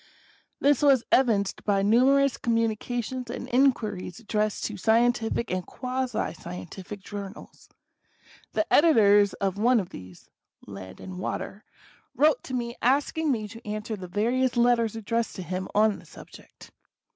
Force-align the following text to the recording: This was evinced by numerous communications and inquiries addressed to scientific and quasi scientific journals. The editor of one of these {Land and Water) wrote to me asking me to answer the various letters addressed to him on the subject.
This 0.59 0.81
was 0.81 1.03
evinced 1.11 1.63
by 1.63 1.83
numerous 1.83 2.35
communications 2.35 3.29
and 3.29 3.47
inquiries 3.47 4.17
addressed 4.19 4.63
to 4.65 4.75
scientific 4.75 5.51
and 5.51 5.63
quasi 5.63 6.33
scientific 6.33 7.01
journals. 7.01 7.69
The 8.53 8.65
editor 8.73 9.23
of 9.39 9.59
one 9.59 9.79
of 9.79 9.89
these 9.89 10.27
{Land 10.65 10.99
and 10.99 11.19
Water) 11.19 11.65
wrote 12.15 12.41
to 12.45 12.55
me 12.55 12.75
asking 12.81 13.31
me 13.31 13.47
to 13.49 13.63
answer 13.63 13.95
the 13.95 14.07
various 14.07 14.57
letters 14.57 14.95
addressed 14.95 15.35
to 15.35 15.43
him 15.43 15.67
on 15.75 15.99
the 15.99 16.05
subject. 16.07 16.71